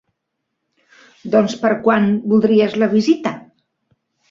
Doncs 1.35 1.57
per 1.67 1.71
quan 1.85 2.09
voldries 2.33 2.77
la 2.85 2.91
visita? 2.97 3.37